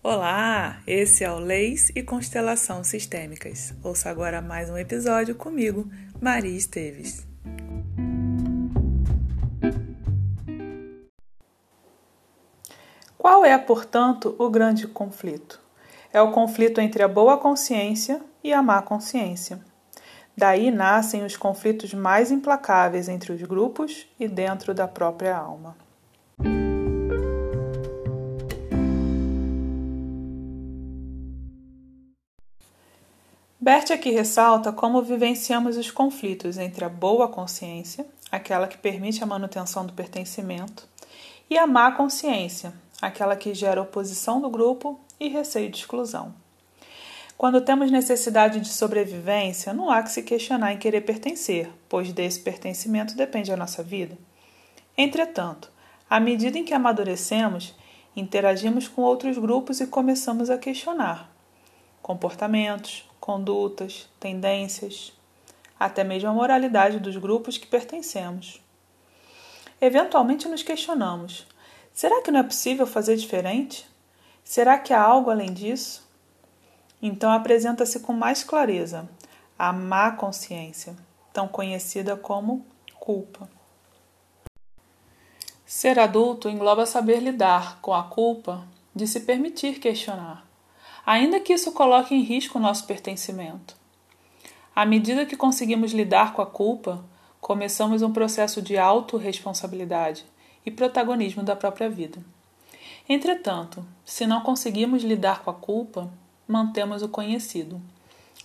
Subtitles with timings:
[0.00, 3.74] Olá, esse é o Leis e Constelação Sistêmicas.
[3.82, 5.90] Ouça agora mais um episódio comigo,
[6.20, 7.26] Maria Esteves.
[13.18, 15.60] Qual é, portanto, o grande conflito?
[16.12, 19.58] É o conflito entre a boa consciência e a má consciência.
[20.36, 25.76] Daí nascem os conflitos mais implacáveis entre os grupos e dentro da própria alma.
[33.60, 39.26] Bert aqui ressalta como vivenciamos os conflitos entre a boa consciência, aquela que permite a
[39.26, 40.86] manutenção do pertencimento,
[41.50, 46.32] e a má consciência, aquela que gera oposição do grupo e receio de exclusão.
[47.36, 52.38] Quando temos necessidade de sobrevivência, não há que se questionar em querer pertencer, pois desse
[52.38, 54.16] pertencimento depende a nossa vida.
[54.96, 55.68] Entretanto,
[56.08, 57.74] à medida em que amadurecemos,
[58.14, 61.28] interagimos com outros grupos e começamos a questionar
[62.00, 65.12] comportamentos, condutas, tendências,
[65.78, 68.58] até mesmo a moralidade dos grupos que pertencemos.
[69.78, 71.46] Eventualmente nos questionamos:
[71.92, 73.86] será que não é possível fazer diferente?
[74.42, 76.08] Será que há algo além disso?
[77.02, 79.06] Então apresenta-se com mais clareza
[79.58, 80.96] a má consciência,
[81.30, 83.46] tão conhecida como culpa.
[85.66, 90.47] Ser adulto engloba saber lidar com a culpa de se permitir questionar
[91.08, 93.74] ainda que isso coloque em risco o nosso pertencimento.
[94.76, 97.02] À medida que conseguimos lidar com a culpa,
[97.40, 100.26] começamos um processo de autorresponsabilidade
[100.66, 102.18] e protagonismo da própria vida.
[103.08, 106.12] Entretanto, se não conseguimos lidar com a culpa,
[106.46, 107.80] mantemos o conhecido,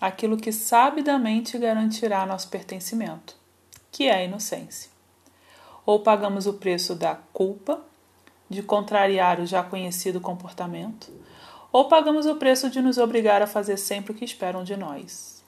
[0.00, 3.34] aquilo que sabidamente garantirá nosso pertencimento,
[3.90, 4.88] que é a inocência.
[5.84, 7.80] Ou pagamos o preço da culpa,
[8.48, 11.10] de contrariar o já conhecido comportamento,
[11.72, 15.42] ou pagamos o preço de nos obrigar a fazer sempre o que esperam de nós.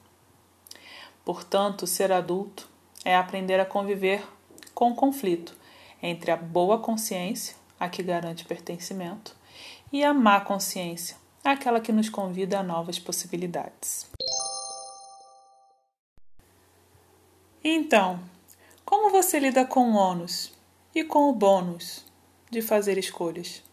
[1.23, 2.67] Portanto, ser adulto
[3.03, 4.27] é aprender a conviver
[4.73, 5.55] com o conflito
[6.01, 9.35] entre a boa consciência, a que garante pertencimento,
[9.91, 14.07] e a má consciência, aquela que nos convida a novas possibilidades.
[17.63, 18.19] Então,
[18.83, 20.53] como você lida com o ônus
[20.93, 22.05] e com o bônus
[22.51, 23.63] de fazer escolhas?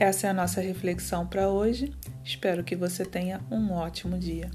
[0.00, 1.92] Essa é a nossa reflexão para hoje.
[2.24, 4.48] Espero que você tenha um ótimo dia.